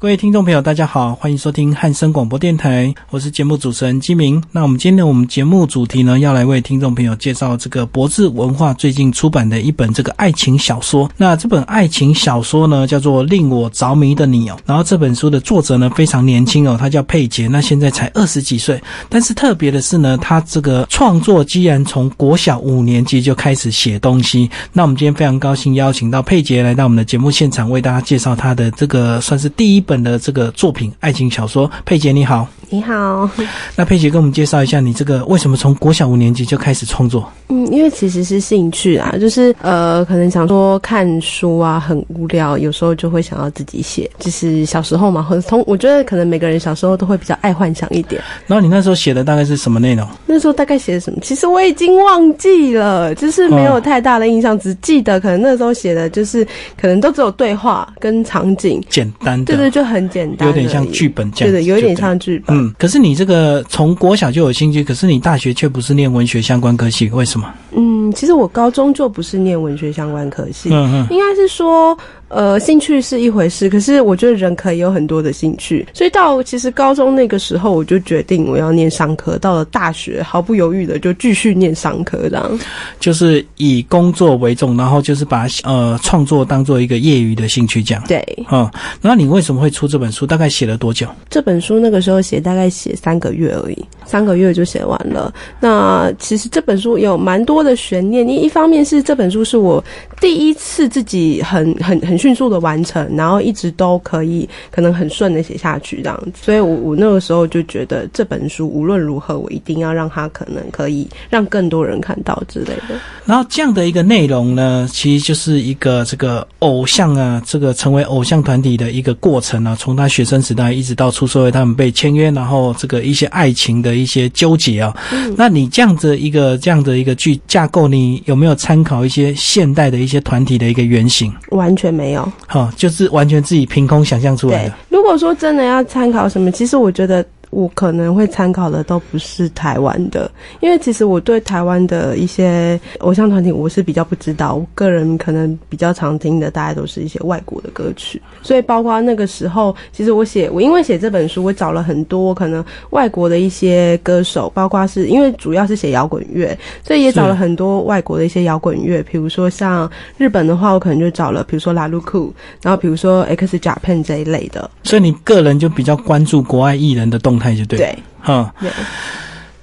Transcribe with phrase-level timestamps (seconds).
[0.00, 4.42] 各位听众朋友，大家好，欢迎收听汉声广播电台，我是节目主持人基明。
[4.50, 11.06] 那我们今天我们节目主题呢，要来为听众朋友介绍这个博智文化最近出版的一本这个爱情小说。
[11.18, 14.58] 那这本爱情小说呢，叫做《令我着迷的你》哦。
[14.64, 18.82] 然后这本书的作者呢，非常年轻哦，他叫佩杰，那现在才二十几岁。
[19.10, 24.48] 但是特别的是呢，他这个创作既然从国小五年级就开始写东西。
[24.72, 29.84] 那我们今天非常高兴邀请到佩杰来到我们的节目现场，为大家介绍他的这个算是第一。
[29.90, 33.28] 本的这个作品爱情小说，佩姐你好，你好。
[33.74, 37.28] 那佩姐跟我们介绍一下，你这个为什么从国小五年级就开始创作？
[37.48, 44.08] 嗯，因为其实是兴趣啊，就是呃，可能想说看书啊很无聊，有时候就会想要自己写。
[44.20, 48.22] 就是小时候嘛，或者从我觉得可能每个人小时候都会比较爱幻想一点。
[48.46, 50.06] 然后你那时候写的大概是什么内容？
[50.26, 51.18] 那时候大概写的什么？
[51.20, 56.46] 其实我已经忘记了，就是没有太大的印象，只记得可能那时候写的就是
[56.80, 62.56] 可能都只有对话跟场景，简单的，对对，就很简单，有点像剧本这样，对的，有点像剧本。
[62.56, 67.52] 嗯，可是你这个从国小就有兴趣，可是你大学却不是念文学相关科系，为什么？
[67.72, 71.96] 嗯，其实我高中就不是念文学相关科系，嗯嗯，应该是说。
[72.30, 79.36] 呃，兴趣是一回事，可是我觉得人可以有很多的兴趣，所以到其实高中那个时候，我就决定我要念商科。
[79.38, 82.58] 到了大学，毫不犹豫的就继续念商科，这样。
[83.00, 88.04] 就是以工作为重，然后就是把呃创作当做一个业余的兴趣这样。
[88.06, 88.70] 对，嗯，
[89.02, 90.24] 那你为什么会出这本书？
[90.24, 91.08] 大概写了多久？
[91.28, 95.34] 这本书那个时候写大概写三个月而已，三个月就写完了。
[95.58, 99.82] 那其实这本书有蛮多的悬念，你一方面是这本书是我
[100.20, 102.20] 第一次自己很很很。
[102.20, 106.32] 迅速的完成，然后一直都可以，可能很顺的写下去这样子。
[106.44, 113.00] 所以，我我那个时候就觉得这本书无论如何，我一定要让它可能可以让更多人看到之类的。
[113.24, 124.94] 然后，这样的一个内容呢，其实就是一个这个偶像啊，这个成为偶像团体的一个过程啊，从他学生时代一直到出社会，他们被签约，然后这个一些爱情的一些纠结啊。
[125.38, 131.32] 那你这样的一个这样的一个剧架构，你有没有参考一些现代的一些团体的一个原型？
[131.50, 132.10] 完全没有。
[132.10, 134.74] 没有，好，就是完全自己凭空想象出来的。
[134.88, 137.24] 如果说真的要参考什么，其实我觉得。
[137.50, 140.30] 我可能会参考的都不是台湾的，
[140.60, 144.54] 因为其实我对台湾的一些偶像团体我是比较不知道。
[144.54, 148.22] 我个人可能比较常听的，大概都是一些外国的歌曲。
[148.40, 159.02] 所以包括那个时候，其实我写我因为写这本书，我找了很多可能外国的一些歌手，包括是因为主要是写摇滚乐，所以也找了很多外国的一些摇滚乐。
[159.02, 162.32] 比如说像日本的话，我可能就找了，比如说拉鲁库，
[162.62, 164.70] 然后比如说 X Japan 这一类的。
[164.84, 167.39] 所以你个人就比较关注国外艺人的动。
[167.40, 168.54] 态就对，对，哈，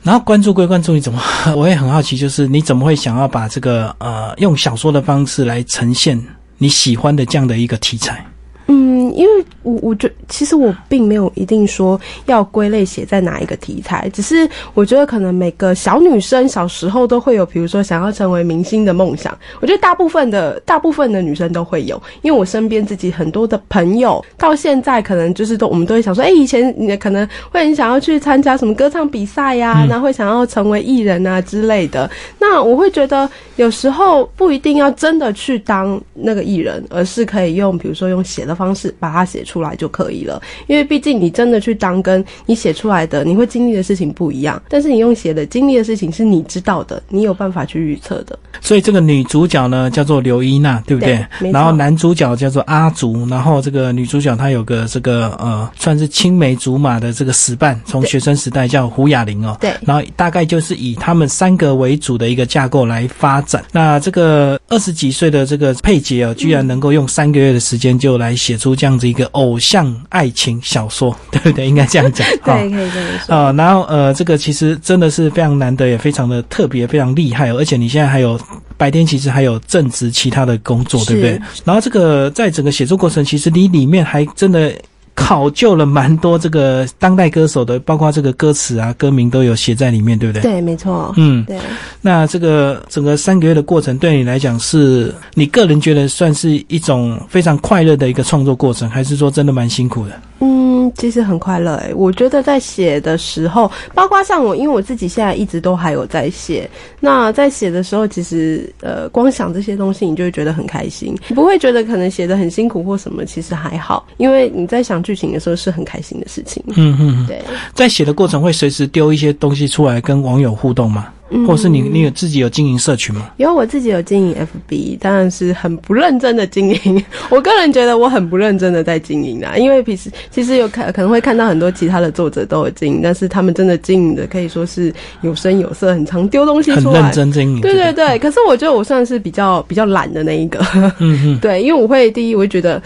[0.04, 1.22] 然后关注归关注，你怎么？
[1.56, 6.22] 我也很好奇，就是你怎么会想要把这个呃，用小说的方式来呈现
[6.58, 8.26] 你喜欢的这样的一个题材？
[8.68, 9.46] 嗯，因为。
[9.64, 19.38] 我我觉其实我并没有一定说要归类写在哪一个题材，只是我觉得可能每个小女生小时候都会有，比如说想要成为明星的梦想。
[19.60, 32.10] 我觉得大部分的大部分的女生都会有，因为我身边自己很多的朋友到现在可能就是都我们都会想说，哎，以前你可能会很想要去参加什么歌唱比赛呀，然后会想要成为艺人啊之类的。
[32.40, 39.58] 那我会觉得有时候不一定要真的去当那个艺人，而是可以用比如说用写的方式把它写出。
[39.58, 44.62] 来就可以了，因为毕竟你真的去当，跟你写出来的，你会经历的事情不一样。
[44.70, 48.38] 但是你用写的经历的事情是你知道的，你有办法去预测的。
[48.62, 51.26] 所以这个女主角呢叫做刘一娜，对不对？
[51.52, 59.58] 然后男主角叫做阿竹，然后这个女主角她有个这个呃，算是青梅竹马的这个死伴，从学生时代叫胡雅玲哦。
[59.60, 59.72] 对。
[59.82, 63.64] 然后大概就是以他们三个为主的一个架构来发展。
[63.72, 69.60] 那这个二十几岁的这个佩杰哦，居然能够用三个月的时间就来写出这样子一个偶。
[69.60, 71.68] 像爱情小说， 对不对？
[71.68, 72.26] 应该这样讲。
[72.46, 73.36] 对，可以这么说。
[73.36, 77.52] 啊，然后呃，这个其实真的是非常难得，也非常的特别，非常厉害。
[77.52, 78.40] 而且你现在还有
[78.78, 81.42] 白天，其实还有正职其他的工作，对不对？
[81.66, 84.72] 然后这个在整个写作过程，其实你里面还真的。
[85.18, 90.44] 考究了蛮多这个当代歌手的，包括这个歌词啊、歌名都有写在里面，对不对？
[90.44, 91.12] 对，没错。
[91.18, 91.58] 嗯，对。
[92.02, 100.12] 那这个整个三个月的过程，对你来讲，是你个人觉得算是一种非常快乐的一个创作过程，还是说真的蛮辛苦的？
[100.40, 101.94] 嗯，其实很快乐诶。
[101.94, 106.70] 我觉得在写的时候，包括像我，因为我自己现在一直都还有在写。
[107.00, 113.26] 那在写的时候，其实呃，光想这些东西，你就会觉得很开心，你不会觉得可能写的很辛苦或什么。
[113.26, 116.64] 其实还好，因为你在想剧情的时候是很开心的事情。
[116.76, 117.42] 嗯嗯，对。
[117.74, 121.08] 在写的过程会随时丢一些东西出来跟网友互动吗？
[121.46, 123.30] 或者是你你有自己有经营社群吗？
[123.38, 124.36] 有，我自己有经营
[124.70, 127.04] FB，当然是很不认真的经营。
[127.30, 137.62] 我个人觉得我很不认真的在经营啊，因为平时其实有看可能会看到很多其他的作者都有经营，但是他们真的经营的可以说是有声有色，很常丢东西出来，很认真经营。
[137.62, 140.60] 对对对，可是我觉得我算是比较比较懒的那一个。
[140.74, 142.82] 嗯嗯， 对，因为我会第一，我会觉得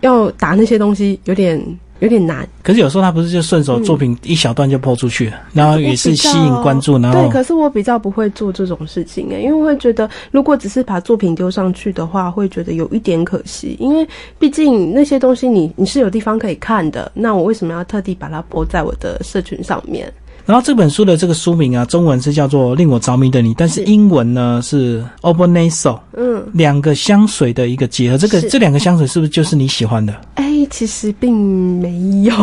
[0.00, 1.62] 要打那些东西有点。
[2.02, 14.04] 有点难，可是有时候他不是就顺手作品一小段就抛出去了，然后也是吸引关注，然后对，可是我比较不会做这种事情诶，因为会觉得如果只是把作品丢上去的话，会觉得有一点可惜，因为
[14.36, 20.12] 毕竟那些东西你你是有地方可以看的，那我为什么要特地把它播在我的社群上面？
[20.44, 28.18] 然后这本书的这个书名啊，中文是叫做《令我着迷的你》，但是英文呢是 Obonaso，嗯，两个香水的一个结合。
[28.18, 30.12] 这个这两个香水是不是就是你喜欢的？
[30.34, 31.34] 哎，其实并
[31.80, 32.34] 没有。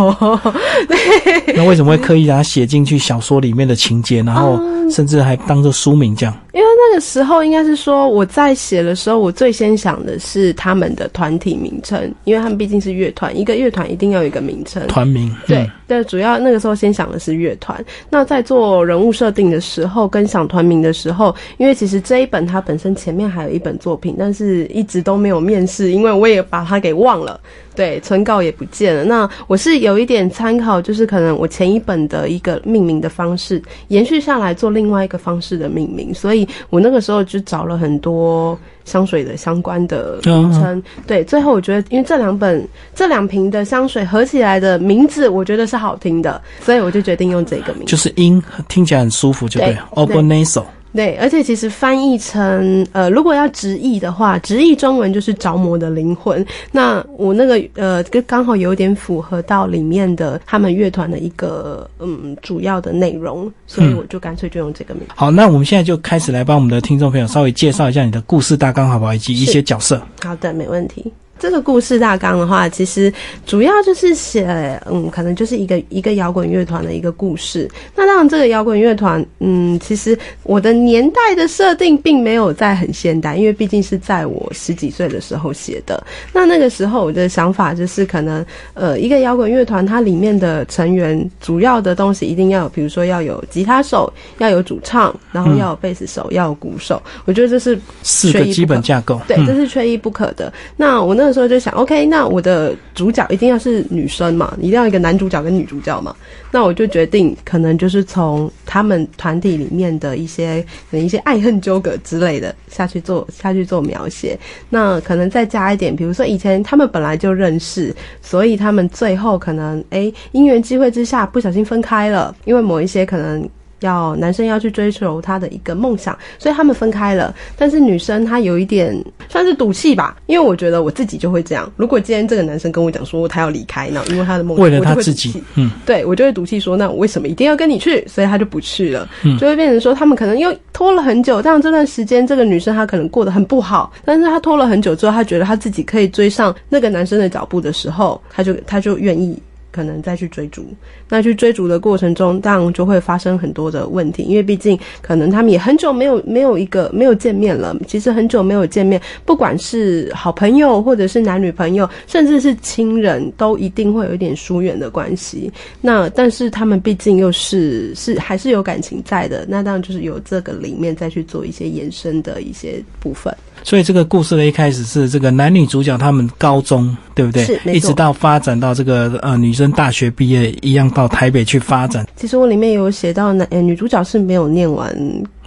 [1.56, 4.60] 那为什么会刻意把它写进去小说里面的情节，然后
[4.90, 6.36] 甚至还当做书名这样？
[6.54, 14.86] 因为那个时候应该是说我在写的时候，我最先想的是他们的团体名称，因为他们毕竟是乐团，一个乐团一定要有一个名称。
[14.88, 17.84] 团名对，对，主要那个时候先想的是乐团。
[18.10, 27.40] 那在做人物设定的时候，跟想团名的时候，因为其实这一本它本身前面还有一本作品，但是一直都没有面试，因为我也把它给忘了。
[27.76, 29.06] 对，存稿也不见了。
[29.06, 40.84] 那我是有一点参考，就是可能我前一本的一个命名的方式延续下来做另外一个方式的命名，所以我那个时候就找了很多香水的相关的名称。
[41.08, 56.44] 对，最后我觉得，因为这两本这两瓶的香水合起来的名字，我觉得是好听的，所以我就决定用这个名，就是音听起来很舒服，就对 o b o n a s o 对，而且其实翻译成呃，如果要直译的话，直译中文就是着魔的灵魂。
[56.72, 65.04] 那我那个呃，跟刚好有点符合到里面的他们乐团的一个嗯主要的内容，所以我就干脆就用这个名。
[65.16, 69.14] 好，那我们现在就开始来帮我们的听众朋友稍微介绍一下你的故事大纲，好不好？
[69.14, 70.02] 以及一些角色。
[70.24, 71.14] 好的，没问题。
[71.40, 73.12] 这个故事大纲的话，其实
[73.46, 74.46] 主要就是写，
[74.92, 77.68] 嗯，可能就是一个一个摇滚乐团的一个故事。
[77.96, 86.04] 那当然，这个摇滚乐团，嗯，其实我的年代的设定并没有在很现代，因为毕竟是在我十几岁的时候写的。
[86.34, 97.02] 那那个时候我的想法就是，可能呃，一个摇滚乐团它里面的成员主要的东西一定要有，比如说要有吉他手，要有主唱，然后要有贝斯手，要有鼓手。
[97.24, 100.52] 我觉得这是四个基本架构，对，这是缺一不可的。
[100.76, 101.29] 那我那。
[101.30, 106.16] 那时候就想，OK，那我的主角一定要是女生嘛，一定要一个男主角跟女主角嘛。
[106.50, 110.60] 那我就决定，可能就是从他们团体里面的一些，
[110.90, 114.36] 可能一些爱恨纠葛之类的下去做下去做描写。
[114.72, 123.48] 那可能再加一点，比如说以前他们本来就认识，所以他们最后可能哎因缘机会之下不小心分开了，因为某一些可能。
[123.82, 127.34] 要男生要去追求他的一个梦想，所以他们分开了。
[127.58, 128.96] 但是女生她有一点
[129.28, 131.72] 算是赌气吧，因为我觉得我自己就会这样。
[131.76, 138.06] 如果今天这个男生跟我讲说他要离开，那因为他的梦，为了他自己，嗯，对我就会赌气说，那我为什么一定要跟你去？
[138.08, 139.08] 所以他就不去了，
[139.40, 141.42] 就会变成说他们可能又拖了很久。
[141.42, 149.38] 但这段时间，这个女生她可能过得很不好，但是她拖了很久之后，她觉得她自己可以追上那个男生的脚步的时候，她就她就愿意。
[149.72, 150.66] 可能再去追逐，
[151.08, 157.76] 那去追逐的过程中，当然就会发生很多的问题，因为毕竟可能他们也很久没有没有一个没有见面了。
[157.88, 165.52] 其实很久没有见面，不管是好朋友，或者是男女朋友，甚至是亲人都一定会有一点疏远的关系。
[165.82, 173.36] 那但是他们毕竟又是是还是有感情在的，那当然就是有这个里面再去做一些延伸的一些部分。
[173.64, 177.44] 所以这个故事的一开始是这个男女主角他们高中，对不对？
[177.46, 182.06] 是，一直到发展到这个呃女生大学毕业一样到台北去发展。
[182.16, 184.96] 其实我里面有写到男女主角是没有念完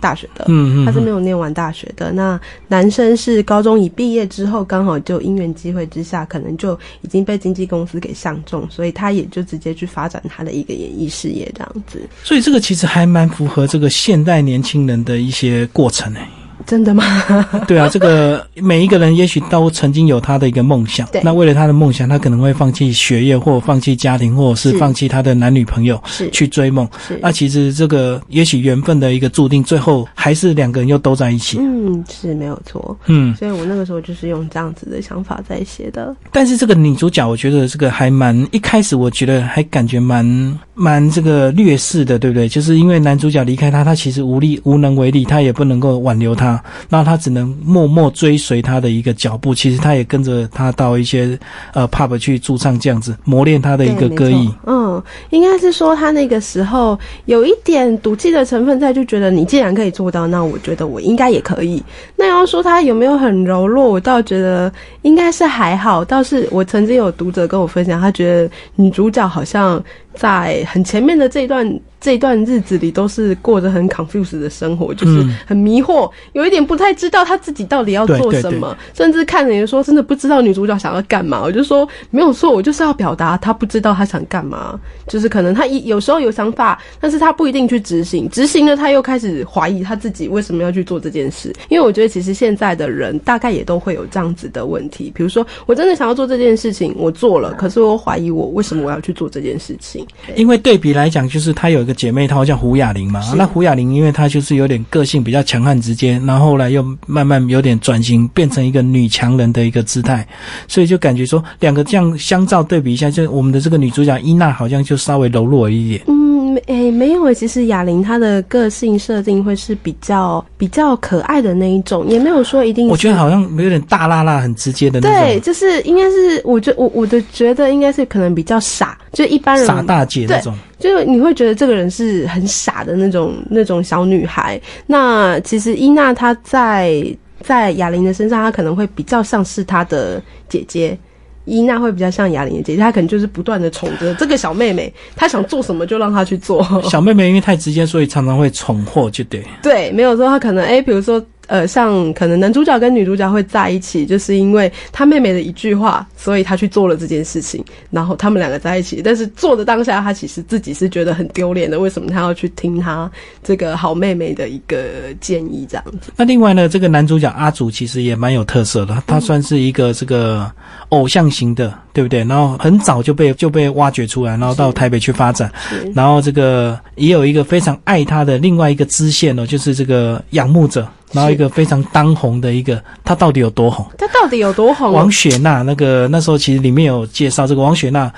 [0.00, 2.12] 大学的，嗯嗯，他是没有念完大学的。
[2.12, 2.38] 那
[2.68, 12.00] 男生是高中一毕业之后，刚好就因缘机会之下，可能就已经被经纪公司给相中，所以他也就直接去发展他的一个演艺事业这样子。
[12.24, 16.20] 所以这个其实还蛮符合这个现代年轻人的一些过程诶。
[16.66, 17.04] 真的吗？
[17.66, 21.08] 对啊，这个每一个人也许都曾经有他的一个梦想。
[21.22, 26.88] 那为了他的梦想，他可能会放弃学业，或放弃家庭，或者是放弃他的男女朋友，是去追梦。
[27.06, 31.58] 是那其实这个也许缘分的一个注定，最后还是两个人又都在一起。
[31.60, 32.96] 嗯，是没有错。
[33.06, 36.14] 嗯，所以我那个时候就是用这样子的想法在写的。
[36.30, 42.48] 但是这个女主角，我觉得这个还蛮一开始，我觉得还感觉蛮蛮这个劣势的，对不对？
[42.48, 46.51] 就是因为男主角离开她，她其实无力无能为力，她也不能够挽留他。
[46.88, 51.38] 那他只能默默追随他的一个脚步，其实他也跟着他到一些
[51.74, 54.52] 呃 pub 去驻唱，这样子磨练他的一个歌艺。
[54.66, 54.81] 嗯。
[54.92, 61.82] 嗯，应该是说他那个时候有一点赌气的成分在，就觉得你既然可以做到，那我觉得我应该也可以。
[62.16, 64.72] 那要说他有没有很柔弱，我倒觉得
[65.02, 66.04] 应该是还好。
[66.04, 69.82] 倒是我曾经有读者跟我分享，他觉得女主角好像
[70.14, 71.66] 在很前面的这一段。
[72.02, 81.40] 这段日子里都是过着很 confused 的生活，就是很迷惑，有一点不太知道他自己到底要做什么，甚至看人说真的不知道女主角想要干嘛。
[81.40, 91.54] 我就说没有错，我就是要表达他不知道他想干嘛，就是可能他一有时候有想法，但是他不一定去执行，执行了他又开始怀疑他自己为什么要去做这件事。
[91.68, 100.06] 因为我觉得其实现在的人大概也都会有这样子的问题，比如说我真的想要做这件事情，我做了，可是我怀疑我为什么我要去做这件事情。
[100.36, 101.92] 因为对比来讲，就是他有一个。
[101.92, 110.26] 姐妹淘叫胡雅玲嘛，那胡雅玲因为她就是有点个性比较强悍直接，然后后来又慢慢有点转型，变成一个女强人的一个姿态，
[110.66, 116.02] 所以就感觉说两个这样相照对比一下，就我们的这个女主角伊娜好像就稍微柔弱一点。
[116.06, 122.86] 嗯，诶，没有诶，其实哑铃她的个性设定会是比较比较可爱的那一种，也没有说一定。
[122.86, 125.18] 我觉得好像有点大辣辣、很直接的那种。
[125.18, 130.56] 对，就是应该是，我觉我我的觉得应该是可能比较傻，就一般人傻大姐那种。
[130.78, 134.60] 就你会觉得这个人是很傻的那种那种小女孩。
[134.86, 137.04] 那其实伊娜她在
[137.40, 140.98] 在哑铃的身上，她可能会比较像是她的姐姐。
[141.44, 146.64] 伊娜会比较像雅玲的姐姐，她可能就是不断的宠着这个小妹妹，她想做什么就让她去做。
[146.84, 149.44] 小妹妹因为太直接，所以常常会宠祸，就对。
[149.62, 151.24] 对，没有说她可能哎，比如说。
[151.52, 159.02] 呃，像可能男主角跟女主角会在一起，就是因为他妹妹的一句话，所以他去做了这件事情，然后他们两个在一起。
[159.04, 161.78] 但是做的当下，他其实自己是觉得很丢脸的。
[161.78, 163.10] 为什么他要去听他
[163.44, 166.10] 这个好妹妹的一个建议这样子？
[166.16, 170.50] 那另外呢，这个男主角阿祖其实也蛮有特色的，他算是一个这个
[170.88, 172.24] 偶像型的，对不对？
[172.24, 175.52] 然后很早就被就被挖掘出来，然后到台北去发展。
[175.94, 180.88] 然后这个也有一个非常爱他的另外一个支线哦，就是这个仰慕者。
[181.12, 183.86] 然后一个非常当红的一个，他到底有多红？
[183.98, 184.92] 他到底有多红？
[184.92, 188.12] 王雪娜那个那时候其实里面有介绍，这个王雪娜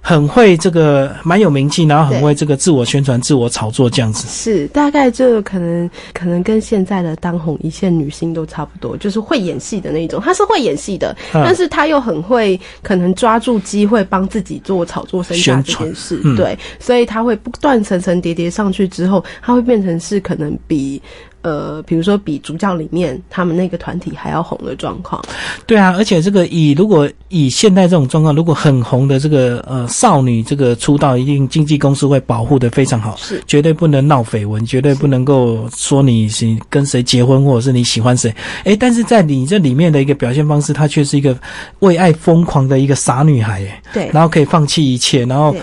[0.00, 4.28] 很会这个蛮有名气，然后很会这个自我宣传、自我炒作这样子。
[4.28, 10.20] 是大概就可能可能跟现在的当红一线女星都差不多，就是会演戏的那种。
[10.20, 16.20] 她是会演戏的，但是她又很会可能抓住机会帮自己做炒作身价这件事。
[16.36, 21.02] 对，所以她会不断层层叠叠上去之后，她会变成是可能比。
[21.42, 25.22] 呃，比如说比主教里面他们那个团体还要红的状况，
[25.64, 33.40] 对啊，而且这个以如果以现在这种状况，如果很红的这个呃少女这个出道，一定经纪公司会保护的非常好，是。
[33.46, 41.38] 绝对不能闹绯闻，绝对不能够说你是跟谁结婚或者是你喜欢谁，哎，但是在你这里面的一个表现方式，她却是一个
[41.78, 45.54] 为爱疯狂的一个傻女孩，哎，对，然后可以放弃一切，然后。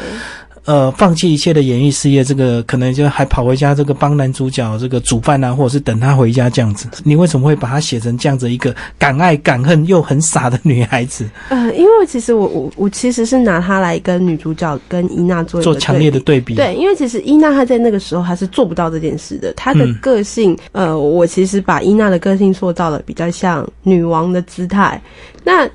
[0.66, 6.88] 呃，放弃一切的演艺事业，这个可能就还跑回家，这个帮男主角这个煮饭啊，或者是等他回家这样子。
[7.04, 11.28] 你为什么会把他写成这样子一个敢爱敢恨又很傻的女孩子？
[11.50, 16.56] 呃，因为其实我我我其实是拿她来跟女主角跟伊娜做做强烈的对比。
[16.56, 19.52] 对，因为其实伊娜她在那个时候她是做不到这件事的。
[19.58, 25.02] 她的个性，呃，我其实把伊娜的个性塑造的比较像女王的姿态。
[25.44, 25.70] 那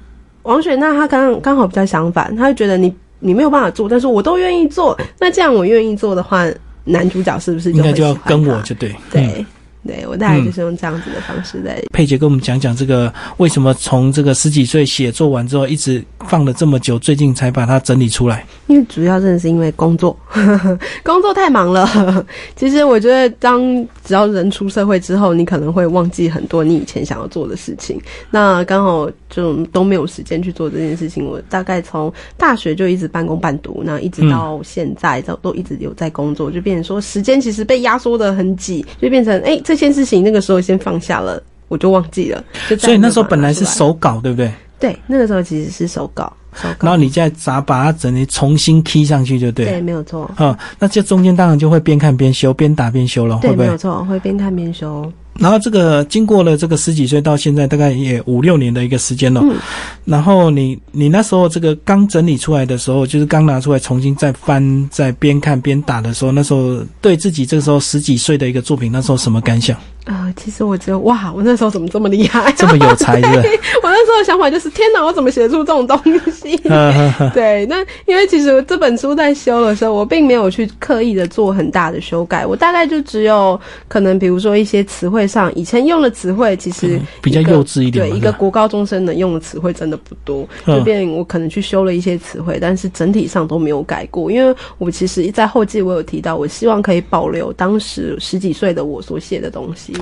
[0.45, 2.91] 王雪娜她刚刚好比较相反，她就觉得你。
[3.21, 4.99] 你没有办法做，但是我都愿意做。
[5.19, 6.47] 那这样我愿意做的话，
[6.85, 8.95] 男主角是不是应该就要跟我就对？
[9.11, 9.45] 对。
[9.89, 11.83] 对我大概就是用这样子的方式在。
[11.95, 18.45] 佩姐跟我们讲讲这个为什么从这个十几岁写作完之后，一直放了这么久，最近才把它整理出来。
[18.67, 20.15] 因为主要真的是因为工作，
[21.03, 21.89] 工作太忙了。
[22.55, 23.63] 其实我觉得，当
[24.05, 27.99] 只要人出社会之后，你可能会忘记很多你以前想要做的事情。
[28.31, 31.25] 那刚好就都没有时间去做这件事情。
[31.25, 39.78] 我大概从大学就一直半工半读，那一直到现在都都一直有在工作，就变成说时间其实被压缩的很挤，就变成哎这。
[39.79, 42.43] 件事情那个时候先放下了，我就忘记了。
[42.79, 44.51] 所以那时候本来是手稿，对不对？
[44.81, 46.87] 对，那个时候其实是手稿，手稿。
[46.87, 49.67] 然后你再咋把它整理重新 key 上去就对。
[49.67, 50.31] 对，没有错。
[50.39, 53.65] 嗯，那这中间当然就会边看边修，边打边修了，会不会？
[53.65, 55.11] 没有错，会边看边修。
[55.39, 59.41] 然后这个经过了这个十几岁到现在，大概也五六年的一个时间了。
[59.45, 59.57] 嗯。
[60.05, 69.79] 然后你你那时候这个刚整理出来的时候，就是刚拿出来重新再翻，再边看边打的时候，那时候对自己这个时候十几岁的一个作品，那时候什么感想？
[70.05, 73.49] 呃，其实我觉得哇，我那时候怎么这么厉害，这么有才，是不是？
[73.83, 76.01] 我那时候的想法就是，天哪，我怎么写出这种东
[76.33, 76.57] 西？
[77.35, 99.93] 对，那因为其实这本书在修的时候，我并没有去刻意的做很大的修改，我大概就只有可能比如说一些词汇上，以前用的词汇其实比较幼稚一点，对，一个国高中生能用的词汇真的不多，就变我可能去修了一些词汇，但是整体上都没有改过，因为我其实在后记我有提到，我希望可以保留当时十几岁的我所写的东西。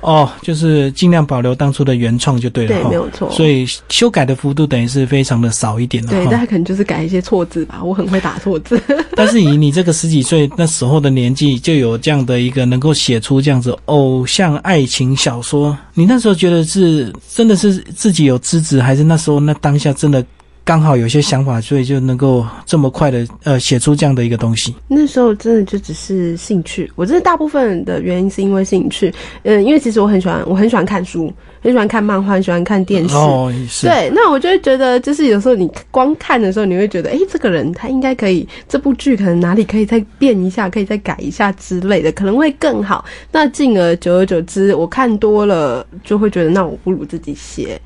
[0.00, 3.30] 哦，就是尽量保留当初的原创就对了，对，没有错。
[3.30, 6.10] 所以修改的幅度等于是非常的少一点了。
[6.10, 8.80] 对，大家可能就是改一些错字吧，我很会打错字。
[9.14, 20.24] 但是以你这个十几岁那时候的年纪，就有这样的一个能够写出这样子偶像爱情小说，你那时候觉得是真的是自己有资质，还是那时候那当下真的？
[20.72, 24.74] 刚好有些想法，所以就能够这么快的呃写出这样的一个东西。
[24.88, 29.12] 那时候真的就只是兴趣，我真的大部分的原因是因为兴趣。
[29.42, 33.14] 嗯，因为其实我很喜欢，我很喜欢看书，很喜欢看漫画，很喜欢看电视。
[33.14, 33.86] 哦，是。
[33.86, 43.04] 对，那我就会觉得，就是有时候你光看的时候，你会觉得，哎，这个人他应该可以，这部剧可能哪里可以再变一下，可以再改一下之类的，可能会更好。
[43.30, 47.78] 那进而久而久之，我看多了，就会觉得，那我不如自己写。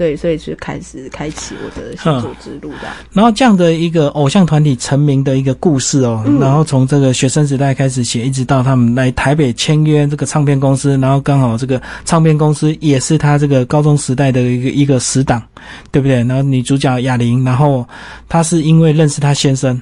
[0.00, 2.88] 对，所以就开始开启我的写作之路的。
[3.12, 15.42] 然后这样的一个偶像团体成名的一个故事哦，然后从这个学生时代开始写，一直到他们来台北签约这个唱片公司，然后刚好这个唱片公司也是他这个高中时代的一个一个死党，
[15.90, 16.24] 对不对？
[16.24, 17.86] 然后女主角哑玲，然后
[18.26, 19.78] 她是因为认识她先生，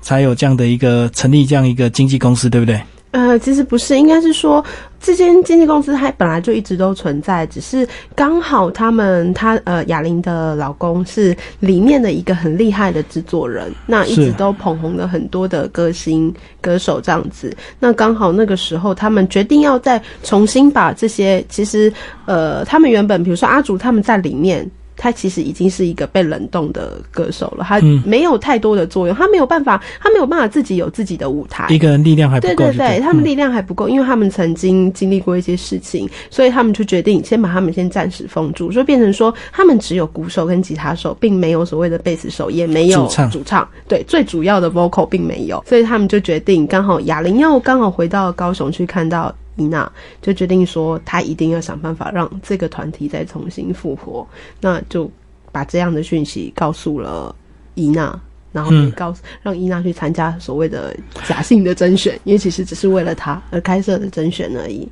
[0.00, 2.80] 才有这样的一个成立这样一个经纪公司，对不对？
[3.16, 4.62] 呃，其实不是，应该是说
[5.00, 16.30] 这间经纪公司它本来就一直都存在，只是刚好他们他呃哑铃的老公是里面的一个很厉害的制作人，那一直都捧红了很多的歌星
[16.60, 17.56] 歌手这样子。
[17.80, 21.90] 那刚好那个时候他们决定要再重新把这些，其实
[22.26, 24.70] 呃他们原本比如说阿竹他们在里面。
[24.96, 32.54] 他其实已经是一个被冷冻的歌手了，他没有太多的作用，他没有办法，他没有办法自己有自己的舞台，一个人力量还不够。
[32.54, 43.30] 对对对，他们力量还不够，因为他们曾经经历过一些事情，所以他们就决定先把他们先暂时封住，所以变成说他们只有鼓手跟吉他手，并没有所谓的贝斯手，也没有主唱。
[43.30, 49.34] 主唱对，最主要的 vocal 并没有，所以他们就决定刚好哑铃又刚好回到高雄去看到。
[49.56, 49.90] 伊娜
[50.22, 54.26] 就决定说，他一定要想办法让这个团体再重新复活，
[54.60, 55.10] 那就
[55.50, 57.34] 把这样的讯息告诉了
[57.74, 58.18] 伊娜。
[58.56, 60.96] 然后告诉让伊娜去参加所谓的
[61.28, 64.88] 假性的甄选，因为其实只是为了他而开设的甄选而已。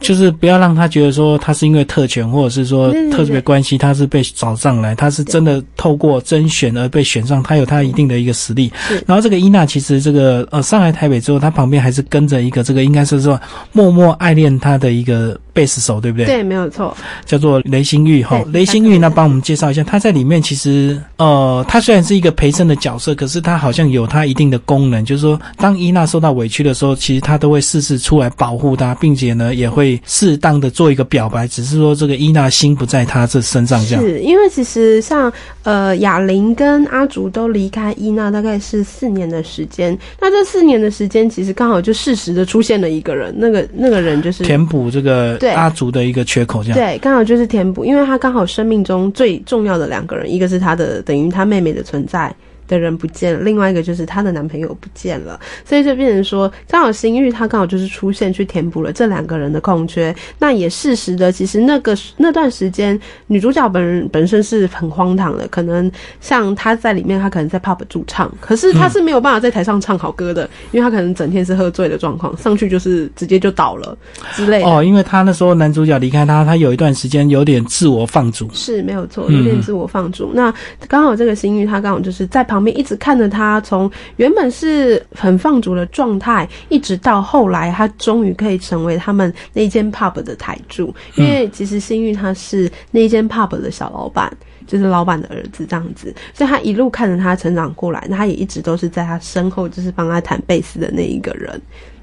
[0.00, 8.72] 就是不要让他觉得说他是因为特权或者是说特别关系，他是被找上来，他是真的透过甄选而被选上，他有他一定的一个实力。
[9.06, 13.38] 然后这个伊娜其实这个呃上来台北之后，他旁边还是跟着一个这个应该是说
[13.72, 16.26] 默默爱恋他的一个贝斯手，对不对？
[16.26, 18.42] 对，没有错，叫做雷星玉哈。
[18.52, 22.76] 雷星玉那，帮我们介绍一下，他在里面其实呃，他虽然是一个陪衬的。
[22.80, 34.02] 角色，可是他好像有他一定的功能，就是说，当伊娜受到委屈的时候，其实他都会适时出来保护她，并且呢，也会适当的做一个表白，只是说这个伊娜心不在他这身上，这样。
[34.02, 35.30] 是因为其实像
[35.62, 46.78] 呃哑玲跟阿竹都离开伊娜大概是四年的时间，那这四年的时间其实刚好就适时的出现了一个人，那个那个人就是填补这个阿竹的一个缺口，这样。
[46.78, 52.34] 对，刚好就是填补，因为他刚好生命中最重要的两个人，一个是他的等于他妹妹的存在。
[52.70, 60.14] 的人不见了，另外一个就是她的男朋友不见了，所以就变成说，刚好新玉她刚好就是出现去填补了这两个人的空缺。
[60.38, 73.98] 那也事实的，其实那个那段时间，女主角本人本身是很荒唐的，可能像她在里面，她可能在 pub 驻唱，可是她是没有办法在台上唱好歌的，因为她可能整天是喝醉的状况，上去就是直接就倒了
[74.34, 74.62] 之类。
[74.62, 80.30] 哦，因为她那时候男主角离开她，她有一段时间有点自我放逐，是没有错，有点自我放逐。
[80.34, 80.54] 那
[80.86, 82.59] 刚好这个新玉她刚好就是在旁。
[82.60, 90.94] 面一直看着他，从原本是很放逐的状态，一直到后来，他终于可以成为他们那间 pub 的台柱。
[91.16, 94.32] 因为其实幸运他是那间 pub 的小老板，
[94.66, 101.60] 就是老板的儿子这样子，所以他一路看着他成长过来，那他也一直都是在他身后，就是帮他弹贝斯的那一个人。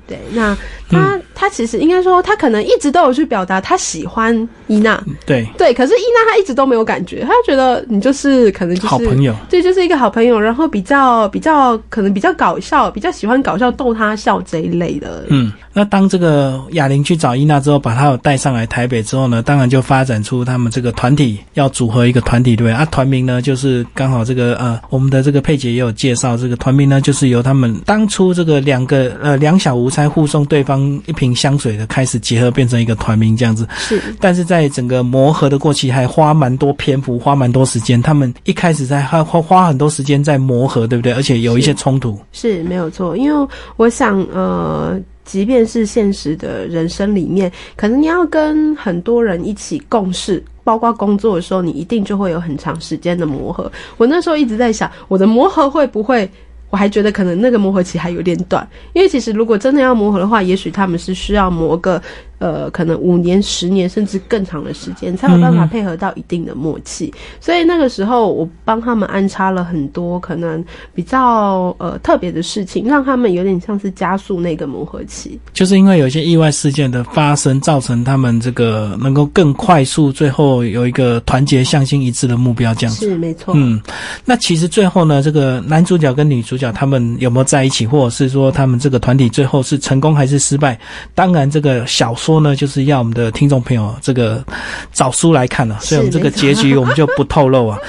[0.07, 0.57] 对，那
[0.89, 4.33] 他他其实应该说，他可能一直都有去表达他喜欢
[4.67, 5.03] 伊娜。
[5.25, 15.25] 对对，可是伊娜她一直都没有感觉，她觉得你就是可能就是好朋友，对，就是一个好朋友，然后比较比较可能比较搞笑，比较喜欢搞笑逗他笑这一类的。
[15.27, 22.71] 嗯，那当这个哑铃去找伊娜之后，把她带上来台北之后呢，当然就发展出他们这个团体要组合一个团体，对不对？
[22.71, 29.91] 啊，团名呢就是刚好这个呃，我们的这个佩姐也有介绍，这个团名呢就是由他们当初这个两个呃两小无。
[29.97, 33.67] 猜护送对方一瓶香水的开始结合，变成一个团名这样子。
[33.77, 37.99] 是，但是在整个磨合的过程，还花蛮多篇幅，花蛮多时间。
[37.99, 41.13] 他们一开始在花花花很多时间在磨合，对不对？
[41.13, 42.15] 而且有一些冲突。
[42.31, 53.69] 是没有错，因为我想，呃，即便是现实的人生里面，可能你要跟很多人一起共事，包括工作的时候，你一定就会有很长时间的磨合。
[53.97, 56.27] 我那时候一直在想，我的磨合会不会？
[56.69, 62.01] 我还觉得可能那个磨合期还有点短，因为其实如果真的要磨合的话，也许他们是需要磨个。
[62.39, 67.11] 呃，可能五年、十年甚至更长的时间，才有办法配合到一定的默契。
[67.41, 75.39] 所以那个时候，我帮他们安插了很多可能比较呃特别的事情，让他们有点像是加速那个磨合期。
[75.51, 83.55] 就是因为有一些意外事件的发生，造成他们这个能够更快速，最后有一个团结、向心一致的目标，这样子是没错。
[83.57, 83.81] 嗯，
[84.25, 90.79] 那其实最后呢，这个男主角跟女主角他们有没有在一起，或者是说他们这个团体最后是成功还是失败？
[91.15, 92.13] 当然，这个小。
[92.17, 94.43] 说呢，就是要我们的听众朋友这个
[94.91, 97.79] 找书来看了，所以我们这个结局我们就不透露啊。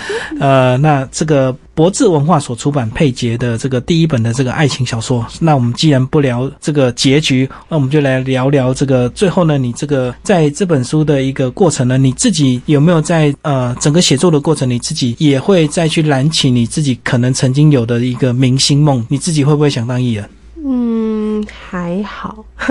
[0.40, 19.04] 呃，那这个博智文化所出版配结的这个第一本的这个爱情小说，那我们既然不聊这个结局，那我们就来聊聊这个最后呢，你这个在这本书的一个过程呢，你自己有没有在呃整个写作的过程，你自己也会再去燃起你自己可能曾经有的一个明星梦？
[19.08, 20.28] 你自己会不会想当艺人？
[20.64, 22.44] 嗯，还好。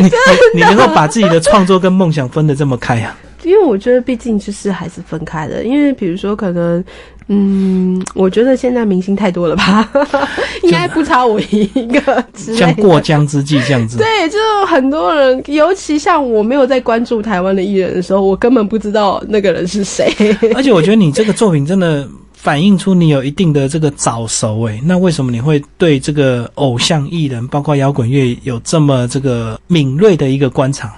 [0.00, 0.10] 你
[0.54, 3.16] 你能够把自己的创作跟梦想分得这么开啊？
[3.42, 5.64] 因为我觉得，毕竟就是还是分开的。
[5.64, 6.84] 因为比如说，可能，
[7.28, 9.88] 嗯，我觉得现在明星太多了吧，
[10.62, 12.24] 应该不差我一个。
[12.34, 13.96] 像过江之鲫这样子。
[13.96, 20.14] 对，就很多人，尤其像我没有在关注台湾的艺人的时候，我根本不知道那个人是谁。
[20.54, 22.06] 而且我觉得你这个作品真的。
[22.40, 30.90] 反映出你有一定的这个早熟诶，那为什么你会对这个偶像艺人，包括摇滚乐有这么这个敏锐的一个观察？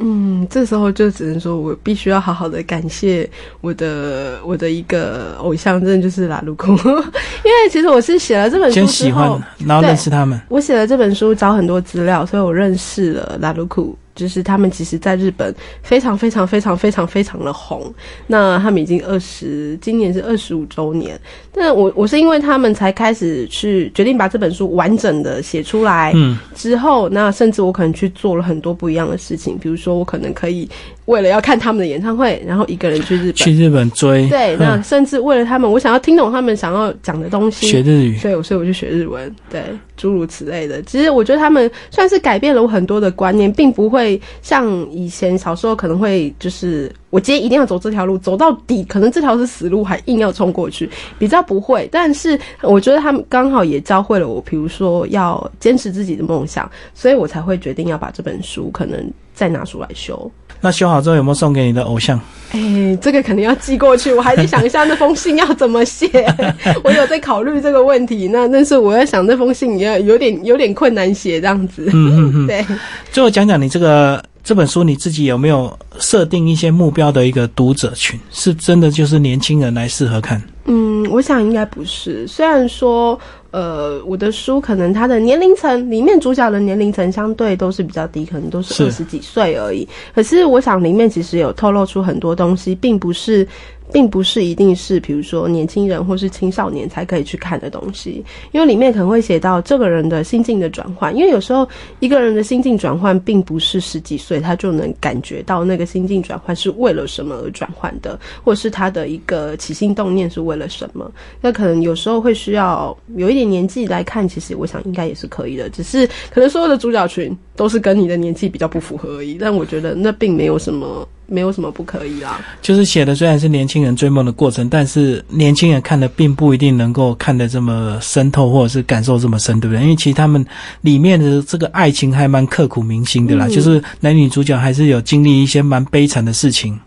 [0.00, 3.28] 嗯，这时候就只能说我必须要好好的感谢
[3.60, 10.40] 我的我的一个偶像，真的就是拉鲁库， 因为其实我是写了这本书之后，然后认识他们。
[10.48, 13.96] 我写了这本书，找很多资料，所以我认识了拉鲁库。
[14.18, 17.94] 就是他们其实在日本非常非常非常非常非常的红，
[18.26, 21.18] 那他们已经二十，今年是二十五周年。
[21.52, 30.68] 但我我是因为他们才开始去决定把这本书完整的写出来，嗯，之后那甚至我可能去做了很多不一样的事情，比如说我可能可以。
[31.08, 34.28] 为了要看他们的演唱会，然后一个人去日本，去日本追。
[34.28, 38.18] 对，那甚至为了他们，我想要听懂他们想要讲的东西，学日语。
[38.18, 39.34] 所以，所以我去学日文。
[39.48, 39.62] 对，
[39.96, 40.82] 诸如此类的。
[40.82, 44.07] 其实我觉得他们算是改变了我很多的观念，并不会
[44.42, 51.88] 像以前小时候可能会就是我今天一定要走这条路，走到底，可能这条是死路，还硬要冲过去，比较不会。
[51.90, 60.30] 但是我觉得他们刚好也教会了我，比如说要坚持自己的梦想，所以我才会决定要把这本书可能再拿出来修。
[60.60, 62.20] 那修好之后有没有送给你的偶像？
[62.50, 64.12] 哎，这个肯定要寄过去。
[64.14, 66.08] 我还得想一下那封信要怎么写，
[66.82, 68.26] 我有在考虑这个问题。
[68.28, 71.84] 那但是我在想那封信也有点有点困难写这样子。
[71.92, 72.64] 嗯嗯嗯， 对。
[73.12, 78.18] 最后讲讲你这个这本书，你自己有没有设定一些目标的一个读者群？
[78.30, 80.42] 是真的就是年轻人来适合看？
[80.68, 82.26] 嗯，我想应该不是。
[82.28, 83.18] 虽然说。
[83.50, 89.88] 呃，我的书可能它的年龄层里面主角的年龄层相对都是比较低，可能都是二十几岁而已。
[90.14, 93.48] 可是我想里面其实有透露出很多东西，并不是。
[93.92, 101.14] 并不是一定是，比如说年轻人或是青少年才可以去看的东西，因为里面可能会写到这个人的心境的转换。
[101.16, 101.68] 因为有时候
[102.00, 111.10] 一个人的心境转换，并不是十几岁他就能感觉到那个心境转换是为了什么而转换的，或是他的一个起心动念是为了什么。
[111.40, 115.68] 那可能有时候会需要有一点年纪来看，其实我想应该也是可以的。
[115.70, 119.34] 只是可能所有的主角群都是跟你的年纪比较不符合而已。
[119.34, 121.06] 但我觉得那并没有什么。
[121.30, 122.40] 没有什么不可以啦。
[122.62, 129.82] 就是写的虽然是年轻人追梦的过程，但是年轻人看的并不一定能够看得这么深透，或者是感受这么深，对不对？
[129.82, 130.42] 因为其实他们
[130.80, 136.80] 里面的这个爱情还蛮刻骨铭心的啦，就是男女主角还是有经历一些蛮悲惨的事情。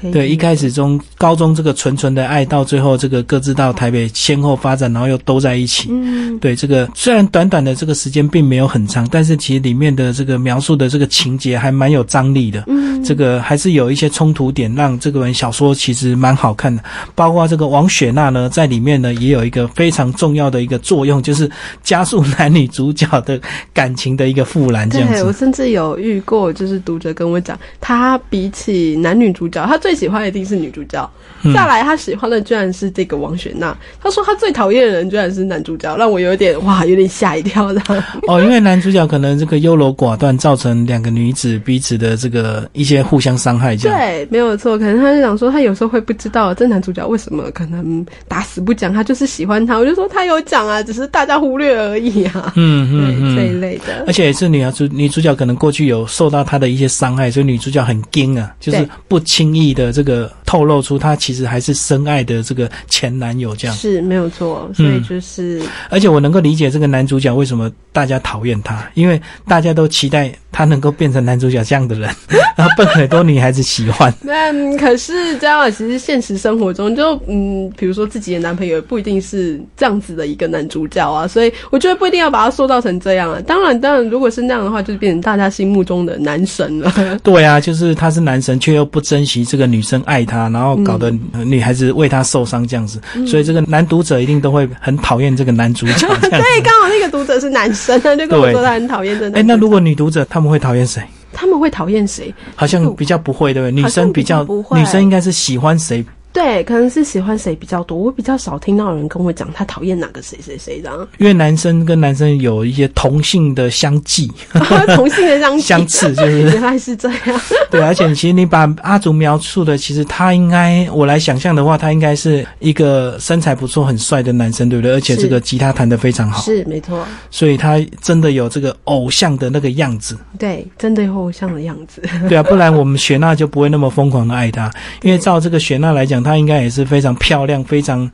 [0.00, 5.88] 对对，一开始中高中这个纯纯的爱，到最后这个各自到台北先后发展，然后又都在一起。
[5.90, 12.62] 嗯，对，这个虽然短短的这个时间并没有很长，但是其实里面的这个描述的这个情节还蛮有张力的。
[12.68, 16.80] 嗯，这个还是有一些冲突点，让这个本小说其实蛮好看的。
[17.16, 21.50] 包括这个王雪娜呢，在里面呢也有一个非常重要的一个作用，就是
[21.82, 23.40] 加速男女主角的
[23.74, 24.88] 感情的一个复燃。
[24.88, 29.55] 这样子，我甚至有遇过，就是读者跟我讲，他比起男女主角。
[29.56, 31.10] 角，他最喜欢的一定是女主角。
[31.42, 33.76] 嗯再来，他喜欢的居然是这个王雪娜。
[34.02, 37.80] 他说他最讨厌的人居然是男主角，让我有点哇，有点吓一跳的。
[38.26, 43.96] 哦，因为男主角可能这个优柔寡断，造成两个女子彼此的这个一些互相伤害，这样。
[43.96, 44.76] 对，没有错。
[44.76, 49.78] 可能他就想说，他有时候会不知道这男主角为什么可能打死不讲，他就是喜欢他。
[49.78, 52.52] 我就说他有讲啊，只是大家忽略而已啊。
[52.56, 53.60] 嗯对，嗯这一嗯。
[53.60, 54.12] 类的而。
[54.12, 63.76] 且也是女主女主角可能过去有受到他的一些伤害，所以女主角很惊啊，就是对不轻易的这个透露出她其实还是深爱的这个前男友这样。
[63.76, 72.08] 是没有错，所以嗯就是、而且我能够理解这个男主角为什么大家讨厌他，因为大家都期待他能够变成男主角这样的人，
[72.56, 74.10] 然后被很多女孩子喜欢。
[74.24, 83.38] 那可是这样啊，其实现实生活中就嗯，比如说自己的男朋友不一定是这样子的一个男主角啊，所以我觉得不一定要把他塑造成这样啊。
[83.46, 86.90] 当然，当然，如果是那样的话，就是变成大家心目中的男神了。
[87.22, 96.08] 对啊，就是他是男神，却又不珍惜这个女生爱他，然后搞得呃女孩子为他受伤这样子，所以这个男读者一定都会很讨厌这个男主角。
[96.30, 101.02] 对，刚好那个读者是男生，他就跟我说他很讨厌这男哎，那如果女读者他们会讨厌谁？
[101.32, 102.34] 他们会讨厌谁？
[102.54, 103.82] 好像比较不会，对不对？
[103.82, 106.04] 女生比较好像比较不会女生应该是喜欢谁？
[106.36, 107.96] 对，可能是喜欢谁比较多。
[107.96, 111.08] 我比较少听到有人跟我讲他讨厌哪个谁谁谁这样。
[111.16, 114.30] 因为男生跟男生有一些同性的相忌、
[114.94, 117.40] 同性的相相斥，就是原来是这样。
[117.70, 124.92] 对，而且其实你把阿祖描述的，其实他应该，我来想象的话，他应该是一个身材不错、很帅的男生，对不对？
[124.92, 130.14] 而且这个吉他弹得非常好，是没错，所以他真的有这个偶像的那个样子。
[130.38, 132.02] 对，真的有偶像的样子。
[132.28, 134.70] 对啊，不然我们雪娜就不会那么疯狂的爱他。
[135.00, 138.10] 因为照这个雪娜来讲，她应该也是非常漂亮、非常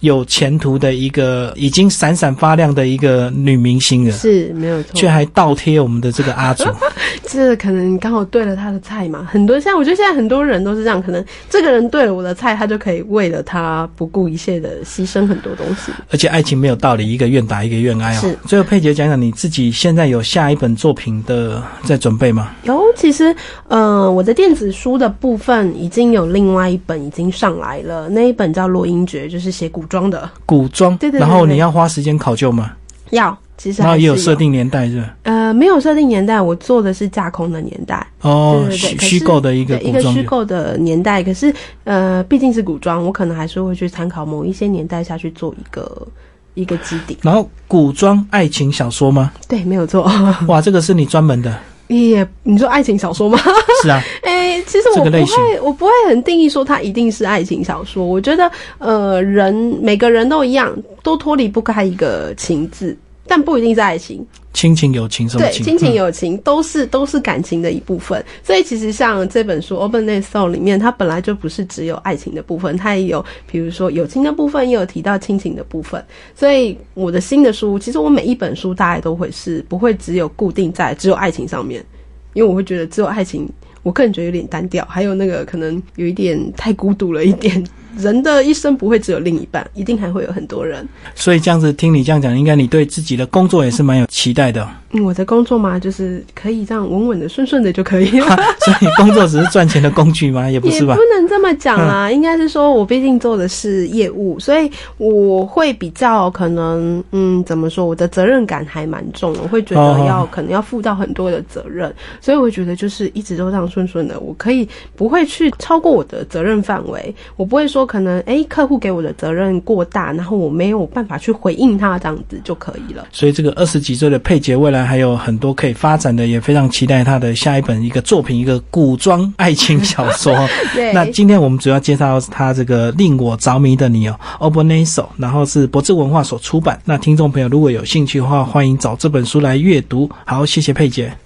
[0.00, 6.64] 有前途的一个，已经闪闪发亮的一个女明星了，是没有错却，还倒贴我们的这个阿祖。
[7.28, 9.26] 这可能刚好对了他的菜嘛。
[9.30, 15.90] 很多现在我觉得现在很多人都是这样，可能这个人对了我的菜，他就可以为了他不顾一切的牺牲很多东西。
[16.10, 18.38] 而且爱情没有道理，一个愿打一个愿挨哦是。
[18.46, 22.52] 最后佩姐讲讲你自己现在有下一本作品的在准备吗？
[22.62, 23.34] 有，其实
[23.68, 30.28] 呃，我的电子书的部分已经有另外一本已经上来了，那一本叫《罗英诀》，就是写古装的。
[30.44, 32.72] 古装，对对对对然后你要花时间考究吗？
[33.10, 35.14] 要，其实然后还有也有设定年代是吧？
[35.22, 38.04] 呃，没有设定年代，我做的是架空的年代。
[38.22, 40.02] 哦，对对对，虚虚构的一个对一个。
[40.12, 46.08] 虚构的年代，可是呃，毕竟是古装，我可能还是会去参考某一些年代下去做一个
[46.54, 47.16] 一个基底。
[47.22, 49.32] 然后古装爱情小说吗？
[49.46, 50.10] 对，没有错。
[50.48, 51.56] 哇，这个是你专门的，
[51.88, 53.38] 也你说爱情小说吗？
[53.82, 58.04] 是啊， 哎、其实我不会，我不会很定义说它一定是爱情小说。
[58.04, 64.24] 我觉得，呃，人每个人都一样，都脱离不开一个情字，但不一定是爱情。
[64.52, 65.64] 亲情、友情什么对，情？
[65.64, 68.24] 亲情、嗯友情都是都是感情的一部分。
[68.42, 76.02] 所以其实像这本书《Open Net Soul》里面，它本来就不是只有爱情的部分，它也有比如说友情的部分，也有提到亲情的部分。
[76.34, 81.84] 所以我的新的书，其实我每一本书大概都会是不会只有固定在只有爱情上面，
[82.32, 83.46] 因为我会觉得只有爱情。
[83.82, 87.64] 我个人觉得有点单调，还有那个可能有一点太孤独了一点。
[87.96, 90.86] 人的一生不会只有另一半，一定还会有很多人。
[91.14, 94.68] 所以这样子听你这样讲，应该你对自己的工作也是蛮有期待的哦。
[94.92, 98.26] 嗯，我的工作嘛，就是可以这样稳稳的、顺顺的就可以了。
[98.64, 100.48] 所以工作只是赚钱的工具吗？
[100.48, 101.14] 也不是吧也不？
[101.14, 123.06] 能这么讲啦，应该是说我毕竟做的是业务，所以我会比较可能，嗯，怎么说，我的责任感还蛮重，我会觉哦得要、可能要负到很多的责任，所以我觉得就是一直都这样顺顺的，我可以不会去超过我的责任范围，我不会说可能诶客户给我的责任过大，然后我没有办法去回应他这样子就可以了。
[123.12, 130.34] 所以这个二十几岁的佩姐，未来还有很多可以发展的，也非常期待他的下一本一个作品，一个古装爱情小说。
[130.74, 136.80] 对，那今天我们主要介绍他这个令我着迷的你哦 o b o n a s o 然后是博智文化所出版。
[136.84, 140.10] 那听众朋友如果有兴趣的话，欢迎找这本书来阅读。
[140.24, 141.25] 好，谢谢佩姐。